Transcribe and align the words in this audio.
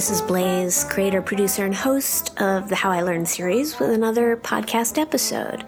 This 0.00 0.10
is 0.10 0.22
Blaze, 0.22 0.84
creator, 0.84 1.20
producer, 1.20 1.66
and 1.66 1.74
host 1.74 2.32
of 2.40 2.70
the 2.70 2.74
How 2.74 2.90
I 2.90 3.02
Learned 3.02 3.28
series 3.28 3.78
with 3.78 3.90
another 3.90 4.34
podcast 4.34 4.96
episode. 4.96 5.62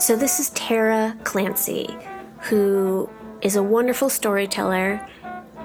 So, 0.00 0.16
this 0.16 0.40
is 0.40 0.50
Tara 0.50 1.16
Clancy, 1.22 1.96
who 2.40 3.08
is 3.40 3.54
a 3.54 3.62
wonderful 3.62 4.08
storyteller 4.10 5.08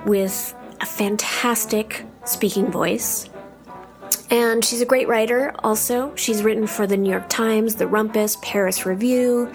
with 0.06 0.54
a 0.80 0.86
fantastic 0.86 2.06
speaking 2.24 2.70
voice. 2.70 3.32
And 4.30 4.64
she's 4.64 4.82
a 4.82 4.86
great 4.86 5.08
writer 5.08 5.54
also. 5.64 6.14
She's 6.16 6.44
written 6.44 6.68
for 6.68 6.86
the 6.86 6.98
New 6.98 7.10
York 7.10 7.30
Times, 7.30 7.76
the 7.76 7.88
Rumpus, 7.88 8.42
Paris 8.42 8.86
Review. 8.86 9.54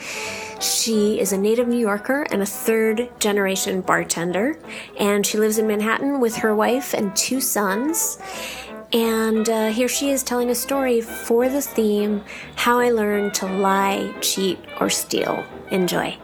She 0.61 1.20
is 1.20 1.32
a 1.32 1.38
native 1.38 1.68
New 1.68 1.79
Yorker 1.79 2.23
and 2.30 2.41
a 2.41 2.46
third 2.46 3.10
generation 3.20 3.82
bartender. 3.82 4.59
And 4.98 5.27
she 5.27 5.37
lives 5.37 5.59
in 5.59 5.66
Manhattan 5.66 6.20
with 6.20 6.37
her 6.37 6.55
wife 6.55 6.95
and 6.95 7.15
two 7.15 7.41
sons. 7.41 8.19
And 8.95 9.48
uh, 9.48 9.69
here 9.69 9.88
she 9.88 10.10
is 10.10 10.23
telling 10.23 10.51
a 10.51 10.55
story 10.55 11.01
for 11.01 11.48
the 11.48 11.62
theme 11.62 12.23
How 12.57 12.79
I 12.79 12.91
Learned 12.91 13.34
to 13.34 13.46
Lie, 13.46 14.15
Cheat, 14.20 14.59
or 14.80 14.88
Steal. 14.88 15.45
Enjoy. 15.70 16.16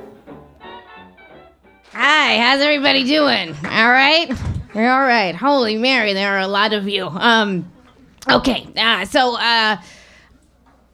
Hi, 1.93 2.39
how's 2.39 2.61
everybody 2.61 3.05
doing? 3.05 3.55
All 3.65 3.91
right? 3.91 4.29
You're 4.75 4.91
all 4.91 5.01
right. 5.01 5.35
Holy 5.35 5.77
Mary, 5.77 6.13
there 6.13 6.37
are 6.37 6.41
a 6.41 6.47
lot 6.47 6.73
of 6.73 6.87
you. 6.89 7.07
Um, 7.07 7.71
okay, 8.31 8.67
uh, 8.77 9.05
so 9.05 9.37
uh, 9.37 9.81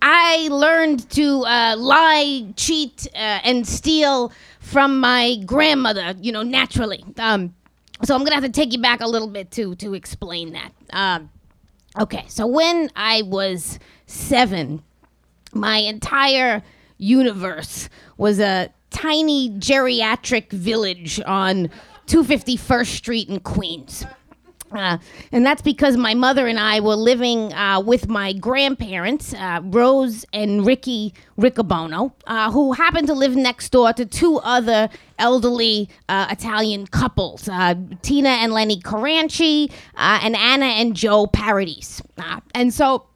I 0.03 0.49
learned 0.51 1.09
to 1.11 1.45
uh, 1.45 1.77
lie, 1.77 2.53
cheat, 2.57 3.07
uh, 3.15 3.41
and 3.45 3.67
steal 3.67 4.33
from 4.61 5.01
my 5.01 5.37
grandmother, 5.47 6.15
you 6.21 6.33
know, 6.33 6.43
naturally. 6.43 7.05
Um, 7.19 7.55
so 8.03 8.15
I'm 8.15 8.25
gonna 8.25 8.35
have 8.35 8.45
to 8.45 8.51
take 8.51 8.73
you 8.73 8.81
back 8.81 9.01
a 9.01 9.07
little 9.07 9.29
bit 9.29 9.51
to 9.53 9.75
to 9.77 9.95
explain 9.95 10.53
that. 10.53 10.73
Um, 10.93 11.31
okay, 11.99 12.25
so 12.29 12.47
when 12.47 12.91
I 12.97 13.23
was 13.23 13.79
seven, 14.07 14.83
my 15.53 15.79
entire 15.79 16.63
universe 16.99 17.89
was 18.17 18.41
a 18.41 18.71
tiny 18.91 19.51
geriatric 19.51 20.51
village 20.51 21.21
on 21.27 21.71
251st 22.07 22.87
Street 22.87 23.29
in 23.29 23.41
Queens. 23.41 24.05
Uh, 24.75 24.99
and 25.33 25.47
that's 25.47 25.63
because 25.63 25.97
my 25.97 26.15
mother 26.15 26.47
and 26.47 26.59
I 26.59 26.81
were 26.81 26.97
living 26.97 27.53
uh, 27.53 27.81
with 27.81 28.09
my 28.09 28.33
grandparents, 28.33 29.33
uh, 29.35 29.61
Rose 29.63 30.25
and 30.33 30.67
Ricky 30.67 31.15
Riccobono, 31.39 32.13
uh, 32.27 32.51
who 32.51 32.73
happened 32.73 33.07
to 33.07 33.15
live 33.15 33.37
next 33.37 33.71
door 33.71 33.93
to 33.93 34.05
two 34.05 34.39
other 34.39 34.89
elderly 35.19 35.89
uh, 36.09 36.27
Italian 36.31 36.87
couples, 36.87 37.49
uh, 37.49 37.75
Tina 38.03 38.31
and 38.31 38.53
Lenny 38.53 38.81
Caranci, 38.81 39.71
and 39.97 40.37
Anna 40.37 40.67
and 40.67 40.97
Joe 40.97 41.27
Paradis. 41.27 42.03
and 42.55 42.75
so 42.75 43.07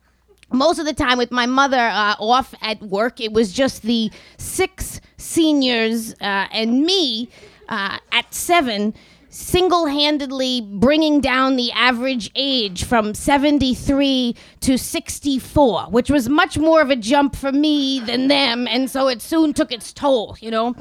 most 0.53 0.79
of 0.79 0.87
the 0.87 0.95
time 0.95 1.19
with 1.19 1.31
my 1.31 1.45
mother 1.45 1.91
off 1.93 2.55
at 2.63 2.81
work, 2.81 3.21
it 3.21 3.33
was 3.33 3.53
just 3.53 3.83
the 3.83 4.11
six 4.39 5.01
seniors 5.19 6.15
and 6.21 6.83
me 6.83 7.29
at 7.69 8.33
seven 8.33 8.95
single 9.31 9.87
handedly 9.87 10.61
bringing 10.61 11.21
down 11.21 11.57
the 11.57 11.71
average 11.73 12.31
age 12.35 12.85
from 12.85 13.15
73 13.15 14.35
to 14.61 14.79
64, 14.79 15.85
which 15.91 16.11
was 16.11 16.29
much 16.29 16.59
more 16.59 16.81
of 16.81 16.91
a 16.91 16.97
jump 16.97 17.37
for 17.37 17.53
me 17.53 18.01
than 18.01 18.29
them. 18.29 18.67
And 18.67 18.91
so 18.91 19.09
it 19.09 19.21
soon 19.21 19.53
took 19.53 19.73
its 19.73 19.93
toll, 19.93 20.37
you 20.41 20.51
know? 20.51 20.75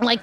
Like, 0.00 0.20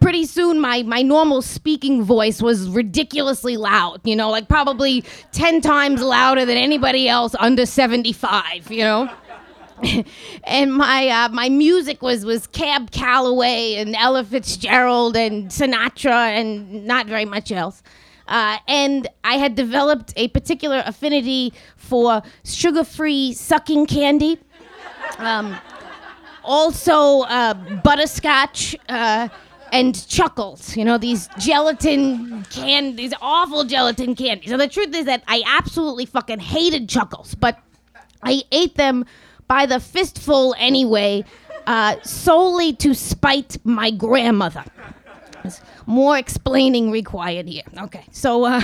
pretty 0.00 0.26
soon, 0.26 0.60
my, 0.60 0.82
my 0.82 1.00
normal 1.00 1.40
speaking 1.40 2.02
voice 2.02 2.42
was 2.42 2.68
ridiculously 2.68 3.56
loud, 3.56 4.00
you 4.04 4.14
know, 4.14 4.30
like 4.30 4.48
probably 4.48 5.02
10 5.32 5.62
times 5.62 6.02
louder 6.02 6.44
than 6.44 6.58
anybody 6.58 7.08
else 7.08 7.34
under 7.38 7.64
75, 7.64 8.70
you 8.70 8.84
know? 8.84 9.10
and 10.44 10.74
my 10.74 11.08
uh, 11.08 11.28
my 11.30 11.48
music 11.48 12.02
was 12.02 12.24
was 12.24 12.46
Cab 12.48 12.90
Calloway 12.90 13.74
and 13.74 13.94
Ella 13.94 14.24
Fitzgerald 14.24 15.16
and 15.16 15.48
Sinatra 15.50 16.30
and 16.38 16.86
not 16.86 17.06
very 17.06 17.24
much 17.24 17.52
else. 17.52 17.82
Uh, 18.26 18.56
and 18.68 19.06
I 19.22 19.34
had 19.34 19.54
developed 19.54 20.14
a 20.16 20.28
particular 20.28 20.82
affinity 20.86 21.52
for 21.76 22.22
sugar-free 22.42 23.34
sucking 23.34 23.84
candy. 23.86 24.38
Um, 25.18 25.56
also, 26.42 27.22
uh, 27.22 27.52
butterscotch 27.82 28.76
uh, 28.88 29.28
and 29.72 30.08
chuckles. 30.08 30.76
You 30.76 30.84
know 30.84 30.96
these 30.96 31.28
gelatin 31.38 32.44
can 32.50 32.96
these 32.96 33.12
awful 33.20 33.64
gelatin 33.64 34.14
candies. 34.14 34.52
And 34.52 34.60
the 34.60 34.68
truth 34.68 34.94
is 34.94 35.04
that 35.04 35.22
I 35.28 35.42
absolutely 35.46 36.06
fucking 36.06 36.40
hated 36.40 36.88
chuckles, 36.88 37.34
but 37.34 37.58
I 38.22 38.42
ate 38.52 38.76
them 38.76 39.04
by 39.48 39.66
the 39.66 39.80
fistful 39.80 40.54
anyway, 40.58 41.24
uh, 41.66 41.96
solely 42.02 42.72
to 42.74 42.94
spite 42.94 43.56
my 43.64 43.90
grandmother. 43.90 44.64
There's 45.42 45.60
more 45.86 46.16
explaining 46.16 46.90
required 46.90 47.46
here. 47.46 47.62
Okay, 47.82 48.04
so 48.10 48.44
uh, 48.44 48.60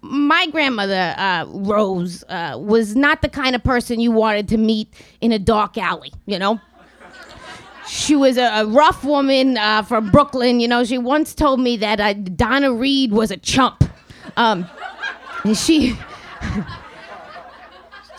my 0.00 0.46
grandmother, 0.48 1.14
uh, 1.16 1.46
Rose, 1.48 2.24
uh, 2.28 2.56
was 2.58 2.96
not 2.96 3.22
the 3.22 3.28
kind 3.28 3.54
of 3.54 3.62
person 3.62 4.00
you 4.00 4.10
wanted 4.10 4.48
to 4.48 4.56
meet 4.56 4.92
in 5.20 5.32
a 5.32 5.38
dark 5.38 5.78
alley, 5.78 6.12
you 6.26 6.38
know? 6.38 6.60
She 7.88 8.14
was 8.14 8.36
a, 8.36 8.60
a 8.60 8.66
rough 8.66 9.02
woman 9.02 9.56
uh, 9.56 9.82
from 9.82 10.10
Brooklyn. 10.10 10.60
You 10.60 10.68
know, 10.68 10.84
she 10.84 10.98
once 10.98 11.34
told 11.34 11.58
me 11.58 11.78
that 11.78 12.00
uh, 12.00 12.12
Donna 12.12 12.70
Reed 12.70 13.12
was 13.12 13.30
a 13.30 13.38
chump. 13.38 13.82
Um, 14.36 14.66
and 15.44 15.56
she. 15.56 15.98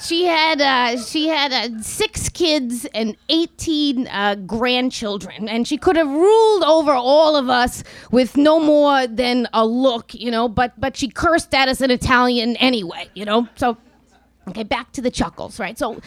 she 0.01 0.25
had 0.25 0.61
uh, 0.61 0.97
she 1.01 1.27
had 1.27 1.51
uh, 1.51 1.81
six 1.81 2.29
kids 2.29 2.85
and 2.93 3.15
18 3.29 4.07
uh, 4.07 4.35
grandchildren 4.35 5.49
and 5.49 5.67
she 5.67 5.77
could 5.77 5.95
have 5.95 6.09
ruled 6.09 6.63
over 6.63 6.93
all 6.93 7.35
of 7.35 7.49
us 7.49 7.83
with 8.11 8.37
no 8.37 8.59
more 8.59 9.07
than 9.07 9.47
a 9.53 9.65
look 9.65 10.13
you 10.13 10.31
know 10.31 10.47
but 10.47 10.79
but 10.79 10.95
she 10.95 11.09
cursed 11.09 11.53
at 11.53 11.67
us 11.67 11.81
in 11.81 11.91
italian 11.91 12.55
anyway 12.57 13.09
you 13.13 13.25
know 13.25 13.47
so 13.55 13.77
okay 14.47 14.63
back 14.63 14.91
to 14.93 15.01
the 15.01 15.11
chuckles 15.11 15.59
right? 15.59 15.77
So 15.77 15.99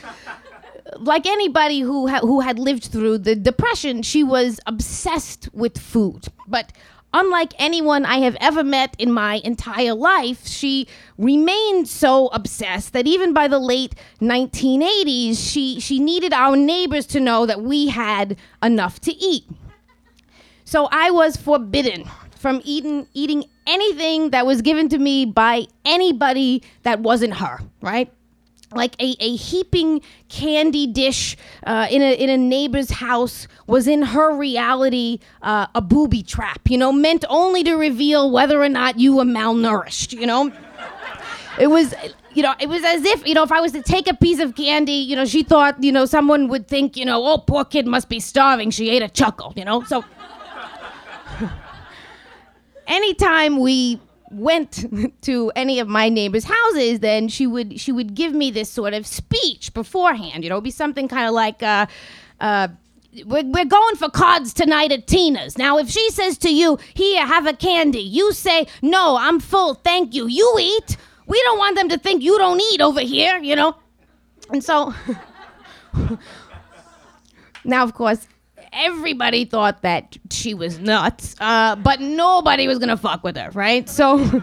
like 0.98 1.26
anybody 1.26 1.80
who 1.80 2.09
ha- 2.09 2.20
who 2.20 2.41
had 2.41 2.59
lived 2.59 2.84
through 2.86 3.19
the 3.19 3.34
depression 3.34 4.03
she 4.03 4.22
was 4.22 4.60
obsessed 4.66 5.48
with 5.53 5.78
food 5.78 6.26
but 6.48 6.72
Unlike 7.14 7.52
anyone 7.58 8.06
I 8.06 8.18
have 8.18 8.36
ever 8.40 8.64
met 8.64 8.96
in 8.98 9.12
my 9.12 9.40
entire 9.44 9.94
life, 9.94 10.46
she 10.46 10.88
remained 11.18 11.88
so 11.88 12.28
obsessed 12.28 12.94
that 12.94 13.06
even 13.06 13.34
by 13.34 13.48
the 13.48 13.58
late 13.58 13.94
1980s, 14.20 15.36
she, 15.36 15.78
she 15.78 15.98
needed 15.98 16.32
our 16.32 16.56
neighbors 16.56 17.06
to 17.08 17.20
know 17.20 17.44
that 17.44 17.62
we 17.62 17.88
had 17.88 18.36
enough 18.62 18.98
to 19.00 19.12
eat. 19.12 19.44
So 20.64 20.88
I 20.90 21.10
was 21.10 21.36
forbidden 21.36 22.08
from 22.30 22.62
eating, 22.64 23.06
eating 23.12 23.44
anything 23.66 24.30
that 24.30 24.46
was 24.46 24.62
given 24.62 24.88
to 24.88 24.98
me 24.98 25.26
by 25.26 25.66
anybody 25.84 26.62
that 26.82 27.00
wasn't 27.00 27.34
her, 27.34 27.60
right? 27.82 28.10
Like 28.75 28.94
a, 29.00 29.16
a 29.21 29.37
heaping 29.37 30.00
candy 30.28 30.87
dish 30.87 31.37
uh, 31.66 31.87
in, 31.91 32.03
a, 32.03 32.15
in 32.15 32.31
a 32.31 32.37
neighbor's 32.37 32.91
house 32.91 33.47
was 33.66 33.87
in 33.87 34.03
her 34.03 34.34
reality 34.37 35.19
uh, 35.43 35.66
a 35.75 35.81
booby 35.81 36.22
trap, 36.22 36.60
you 36.69 36.78
know, 36.78 36.93
meant 36.93 37.25
only 37.28 37.62
to 37.65 37.75
reveal 37.75 38.31
whether 38.31 38.62
or 38.62 38.69
not 38.69 38.99
you 38.99 39.16
were 39.16 39.25
malnourished, 39.25 40.12
you 40.12 40.27
know? 40.27 40.53
it 41.59 41.66
was, 41.66 41.94
you 42.34 42.43
know, 42.43 42.55
it 42.60 42.69
was 42.69 42.83
as 42.84 43.05
if, 43.05 43.27
you 43.27 43.34
know, 43.34 43.43
if 43.43 43.53
I 43.53 43.60
was 43.60 43.72
to 43.72 43.83
take 43.83 44.09
a 44.09 44.15
piece 44.15 44.41
of 44.41 44.55
candy, 44.55 44.93
you 44.93 45.16
know, 45.16 45.25
she 45.25 45.43
thought, 45.43 45.83
you 45.83 45.93
know, 45.93 46.06
someone 46.06 46.49
would 46.49 46.66
think, 46.69 46.97
you 46.97 47.04
know, 47.04 47.25
oh, 47.27 47.39
poor 47.39 47.65
kid 47.65 47.87
must 47.87 48.09
be 48.09 48.21
starving. 48.21 48.71
She 48.71 48.91
ate 48.91 49.03
a 49.03 49.09
chuckle, 49.09 49.53
you 49.56 49.65
know? 49.65 49.83
So 49.84 50.04
anytime 52.86 53.59
we 53.59 54.01
went 54.32 55.20
to 55.22 55.52
any 55.54 55.78
of 55.78 55.88
my 55.88 56.08
neighbors' 56.08 56.44
houses, 56.44 57.00
then 57.00 57.28
she 57.28 57.46
would 57.46 57.80
she 57.80 57.92
would 57.92 58.14
give 58.14 58.32
me 58.32 58.50
this 58.50 58.70
sort 58.70 58.94
of 58.94 59.06
speech 59.06 59.72
beforehand. 59.74 60.44
You 60.44 60.50
know, 60.50 60.56
it'd 60.56 60.64
be 60.64 60.70
something 60.70 61.08
kind 61.08 61.26
of 61.26 61.34
like. 61.34 61.62
Uh, 61.62 61.86
uh, 62.40 62.68
we're, 63.26 63.44
we're 63.44 63.66
going 63.66 63.96
for 63.96 64.08
cards 64.08 64.54
tonight 64.54 64.90
at 64.90 65.06
Tina's. 65.06 65.58
Now, 65.58 65.76
if 65.78 65.90
she 65.90 66.10
says 66.10 66.38
to 66.38 66.52
you, 66.52 66.78
Here, 66.94 67.26
have 67.26 67.46
a 67.46 67.52
candy, 67.52 68.00
you 68.00 68.32
say, 68.32 68.66
No, 68.80 69.16
I'm 69.16 69.38
full, 69.38 69.74
thank 69.74 70.14
you. 70.14 70.26
You 70.26 70.56
eat. 70.58 70.96
We 71.26 71.40
don't 71.42 71.58
want 71.58 71.76
them 71.76 71.88
to 71.90 71.98
think 71.98 72.22
you 72.22 72.38
don't 72.38 72.60
eat 72.72 72.80
over 72.80 73.00
here, 73.00 73.38
you 73.38 73.54
know? 73.54 73.76
And 74.50 74.64
so, 74.64 74.94
now, 77.64 77.84
of 77.84 77.94
course, 77.94 78.26
everybody 78.72 79.45
thought 79.45 79.83
that 79.83 80.16
she 80.30 80.54
was 80.54 80.78
nuts, 80.78 81.36
uh, 81.41 81.77
but 81.77 82.01
nobody 82.01 82.66
was 82.66 82.78
gonna 82.78 82.97
fuck 82.97 83.22
with 83.22 83.36
her, 83.36 83.51
right? 83.51 83.89
So 83.89 84.42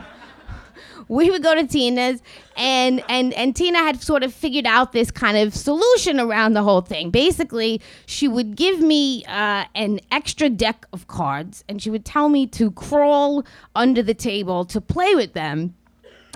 we 1.10 1.30
would 1.32 1.44
go 1.44 1.56
to 1.56 1.68
Tina's, 1.68 2.22
and 2.56 3.04
and 3.10 3.34
and 3.34 3.56
Tina 3.56 3.80
had 3.80 4.02
sort 4.02 4.24
of 4.24 4.34
figured 4.34 4.66
out 4.66 4.92
this 4.92 5.12
kind 5.12 5.38
of 5.38 5.54
solution 5.56 6.20
around 6.20 6.54
the 6.54 6.64
whole 6.64 6.82
thing. 6.82 7.10
Basically, 7.10 7.82
she 8.06 8.28
would 8.28 8.56
give 8.56 8.80
me 8.80 9.26
uh, 9.26 9.66
an 9.76 10.00
extra 10.12 10.50
deck 10.50 10.86
of 10.94 11.08
cards, 11.08 11.64
and 11.68 11.82
she 11.82 11.90
would 11.90 12.06
tell 12.06 12.30
me 12.30 12.46
to 12.48 12.72
crawl 12.72 13.44
under 13.76 14.04
the 14.04 14.14
table 14.14 14.64
to 14.66 14.80
play 14.80 15.16
with 15.16 15.34
them. 15.34 15.76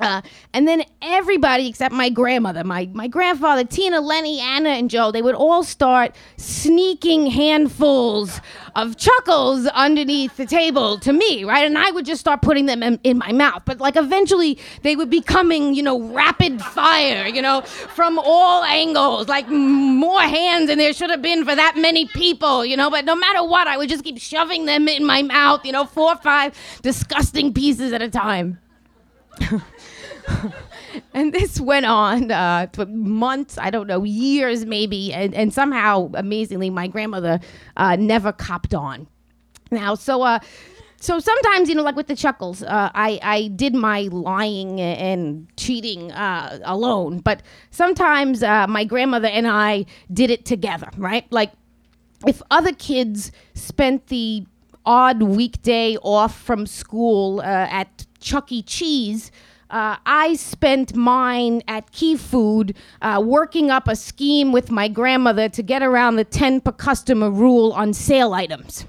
Uh, 0.02 0.22
and 0.54 0.68
then 0.68 0.84
everybody 1.02 1.68
except 1.68 1.94
my 1.94 2.10
grandmother, 2.10 2.64
my, 2.64 2.90
my 2.94 3.08
grandfather, 3.08 3.64
Tina, 3.64 4.02
Lenny, 4.02 4.40
Anna, 4.40 4.70
and 4.70 4.90
Joe, 4.90 5.12
they 5.12 5.22
would 5.22 5.36
all 5.36 5.64
start 5.64 6.16
sneaking 6.38 7.28
handfuls 7.28 8.42
of 8.76 8.98
chuckles 8.98 9.68
underneath 9.68 10.36
the 10.36 10.48
table 10.48 10.98
to 10.98 11.14
me, 11.14 11.44
right? 11.44 11.66
And 11.66 11.78
I 11.78 11.92
would 11.92 12.06
just 12.06 12.20
start 12.20 12.42
putting 12.42 12.66
them 12.66 12.82
in, 12.82 13.00
in 13.04 13.18
my 13.20 13.32
mouth. 13.32 13.64
But 13.66 13.80
like 13.80 13.96
eventually 13.96 14.58
they 14.82 14.96
would 14.96 15.10
be 15.10 15.22
coming, 15.22 15.76
you 15.76 15.84
know, 15.84 16.02
rapid 16.02 16.60
fire, 16.62 17.28
you 17.28 17.42
know, 17.42 17.62
from 17.62 18.18
all 18.18 18.64
angles, 18.64 19.28
like 19.28 19.48
more 19.48 20.22
hands 20.22 20.70
than 20.70 20.80
there 20.80 20.94
should 20.94 21.12
have 21.12 21.22
been 21.22 21.46
for 21.46 21.56
that 21.56 21.76
many 21.78 22.08
people, 22.08 22.66
you 22.66 22.76
know. 22.76 22.90
But 22.90 23.06
no 23.06 23.16
matter 23.16 23.44
what, 23.44 23.68
I 23.68 23.78
would 23.78 23.90
just 23.90 24.04
keep 24.04 24.18
shoving 24.20 24.66
them 24.66 24.88
in 24.88 25.06
my 25.06 25.22
mouth, 25.22 25.64
you 25.66 25.72
know, 25.72 25.86
four 25.86 26.14
or 26.14 26.18
five 26.18 26.58
disgusting 26.82 27.54
pieces 27.54 27.94
at 27.94 28.02
a 28.02 28.10
time. 28.10 28.60
and 31.14 31.34
this 31.34 31.60
went 31.60 31.86
on 31.86 32.32
uh, 32.32 32.68
for 32.74 32.86
months, 32.86 33.58
I 33.58 33.70
don't 33.70 33.88
know, 33.88 34.04
years 34.04 34.66
maybe, 34.66 35.14
and, 35.14 35.34
and 35.34 35.54
somehow, 35.54 36.12
amazingly, 36.14 36.70
my 36.70 36.88
grandmother 36.88 37.40
uh, 37.78 37.96
never 37.96 38.32
copped 38.32 38.74
on. 38.74 39.08
Now, 39.72 39.96
so 39.96 40.22
uh, 40.22 40.40
so 41.04 41.20
sometimes, 41.20 41.68
you 41.68 41.76
know, 41.76 41.84
like 41.84 41.98
with 41.98 42.08
the 42.08 42.16
chuckles, 42.16 42.64
uh, 42.64 42.90
I 42.94 43.20
I 43.22 43.48
did 43.50 43.76
my 43.76 44.04
lying 44.12 44.80
and 44.80 45.48
cheating 45.58 46.12
uh, 46.14 46.60
alone, 46.64 47.20
but 47.20 47.42
sometimes 47.72 48.42
uh, 48.42 48.68
my 48.68 48.86
grandmother 48.86 49.28
and 49.28 49.46
I 49.48 49.86
did 50.14 50.30
it 50.30 50.46
together, 50.46 50.90
right? 50.96 51.30
Like 51.30 51.52
if 52.26 52.42
other 52.52 52.72
kids 52.72 53.32
spent 53.54 54.08
the 54.08 54.46
odd 54.86 55.24
weekday 55.24 55.98
off 55.98 56.40
from 56.40 56.66
school 56.66 57.42
uh, 57.42 57.44
at 57.44 58.06
Chuck 58.24 58.52
E. 58.52 58.64
Cheese. 58.64 59.32
Uh, 59.70 59.98
I 60.06 60.36
spent 60.36 60.96
mine 60.96 61.62
at 61.68 61.92
Key 61.92 62.16
Food 62.16 62.76
uh, 63.02 63.22
working 63.24 63.72
up 63.72 63.88
a 63.88 63.96
scheme 63.96 64.52
with 64.52 64.72
my 64.72 64.88
grandmother 64.88 65.50
to 65.50 65.64
get 65.64 65.82
around 65.82 66.16
the 66.16 66.24
10 66.24 66.62
per 66.62 66.72
customer 66.72 67.30
rule 67.30 67.74
on 67.74 67.94
sale 67.94 68.34
items. 68.34 68.86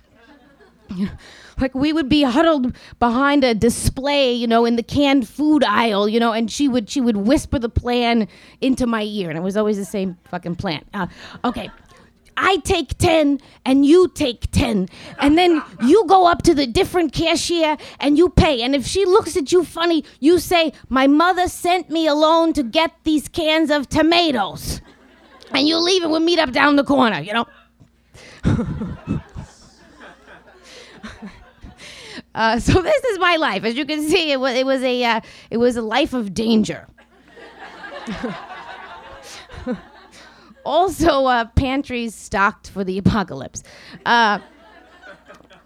like 1.61 1.75
we 1.75 1.93
would 1.93 2.09
be 2.09 2.23
huddled 2.23 2.77
behind 2.99 3.45
a 3.45 3.55
display, 3.55 4.33
you 4.33 4.47
know, 4.47 4.65
in 4.65 4.77
the 4.77 4.83
canned 4.83 5.29
food 5.29 5.65
aisle, 5.65 6.09
you 6.09 6.21
know, 6.21 6.33
and 6.33 6.51
she 6.51 6.69
would 6.69 6.91
she 6.91 7.01
would 7.01 7.17
whisper 7.17 7.59
the 7.59 7.69
plan 7.69 8.29
into 8.61 8.87
my 8.87 9.03
ear, 9.03 9.31
and 9.31 9.39
it 9.39 9.43
was 9.43 9.57
always 9.57 9.77
the 9.77 9.85
same 9.85 10.19
fucking 10.25 10.57
plan. 10.57 10.85
Uh, 10.93 11.07
okay, 11.45 11.71
I 12.37 12.59
take 12.59 12.99
10 12.99 13.41
and 13.65 13.87
you 13.87 14.09
take 14.09 14.51
10. 14.51 14.89
And 15.19 15.39
then 15.39 15.63
you 15.85 16.05
go 16.07 16.27
up 16.27 16.43
to 16.43 16.55
the 16.55 16.67
different 16.67 17.13
cashier 17.13 17.77
and 18.01 18.19
you 18.19 18.29
pay. 18.29 18.63
And 18.63 18.75
if 18.75 18.87
she 18.87 19.05
looks 19.05 19.37
at 19.37 19.53
you 19.53 19.65
funny, 19.65 20.05
you 20.21 20.39
say, 20.39 20.73
My 20.89 21.07
mother 21.07 21.49
sent 21.49 21.91
me 21.91 22.07
alone 22.07 22.53
to 22.55 22.63
get 22.63 22.93
these 23.05 23.29
cans 23.29 23.71
of 23.71 23.89
tomatoes. 23.89 24.81
And 25.53 25.69
you 25.69 25.79
leave 25.79 26.03
and 26.03 26.13
we 26.13 26.19
meet 26.19 26.39
up 26.39 26.53
down 26.53 26.77
the 26.77 26.85
corner, 26.85 27.21
you 27.21 27.33
know? 27.33 27.47
uh, 32.35 32.59
so 32.59 32.83
this 32.83 33.05
is 33.05 33.19
my 33.19 33.37
life. 33.37 33.65
As 33.65 33.77
you 33.77 33.85
can 33.87 34.03
see, 34.09 34.33
it 34.33 34.41
was, 34.41 34.55
it 34.55 34.67
was, 34.67 34.83
a, 34.83 35.05
uh, 35.05 35.21
it 35.51 35.59
was 35.59 35.77
a 35.77 35.83
life 35.83 36.13
of 36.13 36.35
danger. 36.35 36.89
also 40.65 41.27
uh, 41.27 41.45
pantries 41.57 42.15
stocked 42.15 42.71
for 42.71 42.85
the 42.85 42.99
apocalypse. 42.99 43.63
Uh, 44.05 44.39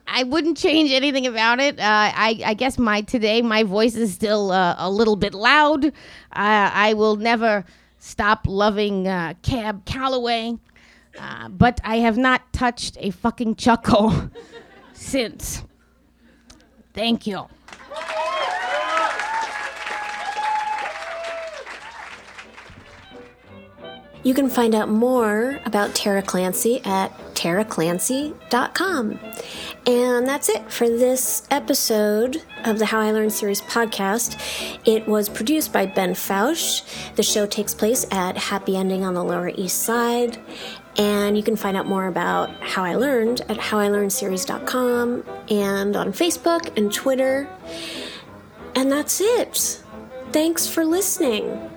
I 0.06 0.22
wouldn't 0.22 0.56
change 0.56 0.90
anything 0.90 1.26
about 1.26 1.60
it. 1.60 1.78
Uh, 1.78 1.82
I, 1.82 2.40
I, 2.44 2.54
guess 2.54 2.78
my 2.78 3.02
today 3.02 3.42
my 3.42 3.62
voice 3.62 3.94
is 3.94 4.14
still 4.14 4.50
uh, 4.50 4.74
a 4.78 4.90
little 4.90 5.16
bit 5.16 5.34
loud. 5.34 5.84
Uh, 5.84 5.90
I 6.32 6.94
will 6.94 7.16
never 7.16 7.64
stop 7.98 8.46
loving 8.46 9.06
uh, 9.06 9.34
Cab 9.42 9.84
Calloway, 9.84 10.56
but 11.50 11.80
I 11.84 11.96
have 11.96 12.16
not 12.16 12.52
touched 12.52 12.96
a 13.00 13.10
fucking 13.10 13.56
chuckle 13.56 14.30
since. 14.94 15.62
Thank 16.94 17.26
you. 17.26 17.48
You 24.22 24.34
can 24.34 24.50
find 24.50 24.74
out 24.74 24.88
more 24.88 25.60
about 25.64 25.94
Tara 25.94 26.22
Clancy 26.22 26.80
at 26.84 27.16
taraclancy.com. 27.34 29.18
And 29.86 30.26
that's 30.26 30.48
it 30.48 30.70
for 30.70 30.88
this 30.88 31.46
episode 31.50 32.42
of 32.64 32.78
the 32.78 32.86
How 32.86 33.00
I 33.00 33.12
Learned 33.12 33.32
series 33.32 33.62
podcast. 33.62 34.38
It 34.84 35.06
was 35.06 35.28
produced 35.28 35.72
by 35.72 35.86
Ben 35.86 36.14
Fausch. 36.14 36.82
The 37.14 37.22
show 37.22 37.46
takes 37.46 37.74
place 37.74 38.04
at 38.10 38.36
Happy 38.36 38.76
Ending 38.76 39.04
on 39.04 39.14
the 39.14 39.24
Lower 39.24 39.50
East 39.54 39.82
Side. 39.82 40.38
And 40.96 41.36
you 41.36 41.44
can 41.44 41.54
find 41.56 41.76
out 41.76 41.86
more 41.86 42.06
about 42.08 42.50
How 42.60 42.84
I 42.84 42.96
Learned 42.96 43.42
at 43.42 43.56
howilearnedseries.com 43.56 45.24
and 45.48 45.96
on 45.96 46.12
Facebook 46.12 46.76
and 46.76 46.92
Twitter. 46.92 47.48
And 48.74 48.90
that's 48.90 49.20
it. 49.20 49.82
Thanks 50.32 50.66
for 50.66 50.84
listening. 50.84 51.70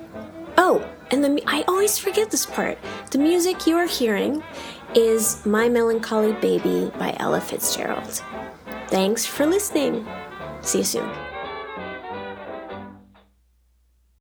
Oh, 0.58 0.84
and 1.12 1.24
the 1.24 1.44
I 1.46 1.63
always 1.68 1.98
forget 1.98 2.31
this 2.31 2.46
part. 2.46 2.78
The 3.12 3.18
music 3.18 3.68
you 3.68 3.75
are 3.78 3.88
hearing 3.88 4.44
is 4.96 5.46
My 5.46 5.69
Melancholy 5.69 6.34
Baby 6.34 6.92
by 6.98 7.16
Ella 7.19 7.42
Fitzgerald. 7.42 8.24
Thanks 8.88 9.25
for 9.25 9.46
listening. 9.46 10.08
See 10.62 10.80
you 10.80 10.84
soon. 10.84 11.31